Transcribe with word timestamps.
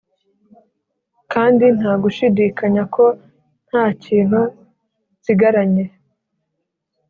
kandi 1.33 1.65
ntagushidikanya 1.77 2.83
ko 2.95 3.05
ntakintu 3.67 4.39
nsigaranye 5.19 5.85